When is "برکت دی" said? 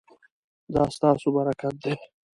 1.35-1.93